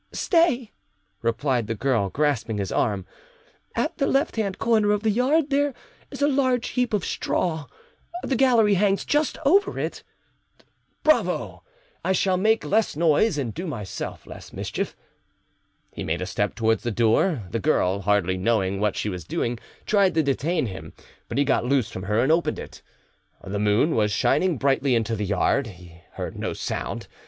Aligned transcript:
"Stay," 0.13 0.71
replied 1.21 1.67
the 1.67 1.75
girl, 1.75 2.09
grasping 2.09 2.57
his 2.57 2.71
arm; 2.71 3.05
"at 3.75 3.99
the 3.99 4.07
left 4.07 4.35
hand 4.35 4.57
corner 4.57 4.91
of 4.93 5.03
the 5.03 5.11
yard 5.11 5.51
there 5.51 5.75
is 6.09 6.23
a 6.23 6.27
large 6.27 6.69
heap 6.69 6.91
of 6.91 7.05
straw, 7.05 7.67
the 8.23 8.35
gallery 8.35 8.73
hangs 8.73 9.05
just 9.05 9.37
over 9.45 9.77
it—" 9.77 10.01
"Bravo! 11.03 11.61
I 12.03 12.13
shall 12.13 12.37
make 12.37 12.65
less 12.65 12.95
noise, 12.95 13.37
and 13.37 13.53
do 13.53 13.67
myself 13.67 14.25
less 14.25 14.51
mischief." 14.51 14.95
He 15.93 16.03
made 16.03 16.23
a 16.23 16.25
step 16.25 16.55
towards 16.55 16.81
the 16.81 16.89
door; 16.89 17.43
the 17.51 17.59
girl, 17.59 17.99
hardly 18.01 18.37
knowing 18.37 18.79
what 18.79 18.95
she 18.95 19.07
was 19.07 19.23
doing, 19.23 19.59
tried 19.85 20.15
to 20.15 20.23
detain 20.23 20.65
him; 20.65 20.93
but 21.27 21.37
he 21.37 21.43
got 21.45 21.63
loose 21.65 21.91
from 21.91 22.01
her 22.09 22.21
and 22.21 22.31
opened 22.31 22.57
it. 22.57 22.81
The 23.43 23.59
moon 23.59 23.93
was 23.95 24.11
shining 24.11 24.57
brightly 24.57 24.95
into 24.95 25.15
the 25.15 25.25
yard; 25.25 25.67
he 25.67 26.01
heard 26.13 26.39
no 26.39 26.53
sound. 26.53 27.07